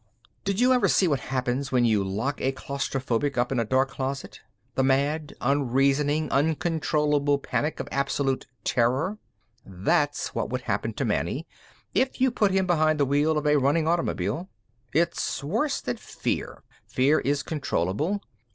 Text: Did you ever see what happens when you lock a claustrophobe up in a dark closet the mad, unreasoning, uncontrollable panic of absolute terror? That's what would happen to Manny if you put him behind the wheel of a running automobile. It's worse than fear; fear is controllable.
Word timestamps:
Did 0.45 0.59
you 0.59 0.73
ever 0.73 0.87
see 0.87 1.07
what 1.07 1.19
happens 1.19 1.71
when 1.71 1.85
you 1.85 2.03
lock 2.03 2.41
a 2.41 2.51
claustrophobe 2.53 3.37
up 3.37 3.51
in 3.51 3.59
a 3.59 3.63
dark 3.63 3.89
closet 3.89 4.41
the 4.73 4.81
mad, 4.83 5.35
unreasoning, 5.41 6.27
uncontrollable 6.31 7.37
panic 7.37 7.79
of 7.79 7.87
absolute 7.91 8.47
terror? 8.63 9.19
That's 9.63 10.33
what 10.33 10.49
would 10.49 10.61
happen 10.61 10.93
to 10.93 11.05
Manny 11.05 11.45
if 11.93 12.19
you 12.19 12.31
put 12.31 12.49
him 12.49 12.65
behind 12.65 12.99
the 12.99 13.05
wheel 13.05 13.37
of 13.37 13.45
a 13.45 13.59
running 13.59 13.87
automobile. 13.87 14.49
It's 14.91 15.43
worse 15.43 15.79
than 15.81 15.97
fear; 15.97 16.63
fear 16.87 17.19
is 17.19 17.43
controllable. 17.43 18.23